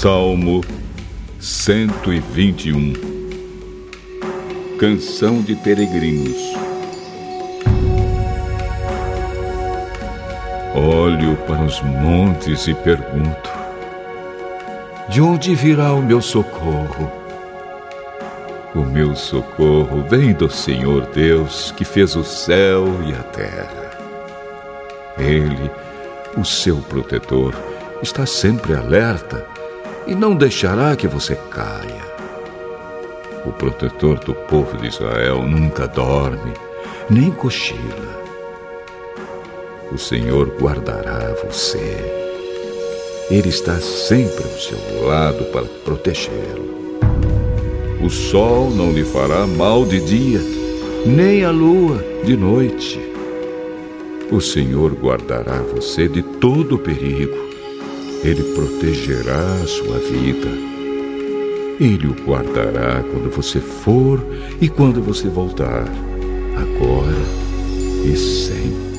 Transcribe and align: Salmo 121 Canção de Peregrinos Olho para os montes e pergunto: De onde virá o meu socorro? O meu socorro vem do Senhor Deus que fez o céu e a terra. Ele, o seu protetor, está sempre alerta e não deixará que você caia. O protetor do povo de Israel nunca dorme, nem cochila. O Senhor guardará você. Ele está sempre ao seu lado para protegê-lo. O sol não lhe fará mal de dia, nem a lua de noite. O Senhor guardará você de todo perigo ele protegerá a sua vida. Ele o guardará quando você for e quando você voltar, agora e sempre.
Salmo 0.00 0.62
121 1.38 2.94
Canção 4.78 5.42
de 5.42 5.54
Peregrinos 5.56 6.38
Olho 10.74 11.36
para 11.46 11.62
os 11.62 11.82
montes 11.82 12.66
e 12.66 12.72
pergunto: 12.72 13.50
De 15.10 15.20
onde 15.20 15.54
virá 15.54 15.92
o 15.92 16.00
meu 16.00 16.22
socorro? 16.22 17.12
O 18.74 18.80
meu 18.80 19.14
socorro 19.14 20.02
vem 20.08 20.32
do 20.32 20.48
Senhor 20.48 21.04
Deus 21.08 21.72
que 21.72 21.84
fez 21.84 22.16
o 22.16 22.24
céu 22.24 22.86
e 23.06 23.12
a 23.12 23.22
terra. 23.24 23.90
Ele, 25.18 25.70
o 26.38 26.44
seu 26.46 26.78
protetor, 26.78 27.54
está 28.02 28.24
sempre 28.24 28.74
alerta 28.74 29.59
e 30.06 30.14
não 30.14 30.34
deixará 30.34 30.96
que 30.96 31.06
você 31.06 31.36
caia. 31.50 32.10
O 33.44 33.52
protetor 33.52 34.18
do 34.18 34.34
povo 34.34 34.76
de 34.76 34.88
Israel 34.88 35.42
nunca 35.42 35.86
dorme, 35.86 36.52
nem 37.08 37.30
cochila. 37.30 38.20
O 39.92 39.98
Senhor 39.98 40.48
guardará 40.60 41.34
você. 41.44 41.96
Ele 43.30 43.48
está 43.48 43.76
sempre 43.80 44.44
ao 44.44 44.58
seu 44.58 45.06
lado 45.06 45.44
para 45.46 45.64
protegê-lo. 45.84 46.98
O 48.02 48.10
sol 48.10 48.70
não 48.70 48.92
lhe 48.92 49.04
fará 49.04 49.46
mal 49.46 49.84
de 49.84 50.00
dia, 50.00 50.40
nem 51.06 51.44
a 51.44 51.50
lua 51.50 52.04
de 52.24 52.36
noite. 52.36 53.00
O 54.30 54.40
Senhor 54.40 54.92
guardará 54.94 55.60
você 55.74 56.08
de 56.08 56.22
todo 56.22 56.78
perigo 56.78 57.50
ele 58.22 58.42
protegerá 58.54 59.54
a 59.54 59.66
sua 59.66 59.98
vida. 59.98 60.48
Ele 61.80 62.06
o 62.06 62.12
guardará 62.26 63.02
quando 63.02 63.30
você 63.34 63.58
for 63.58 64.22
e 64.60 64.68
quando 64.68 65.02
você 65.02 65.28
voltar, 65.28 65.88
agora 66.56 67.16
e 68.04 68.16
sempre. 68.16 68.89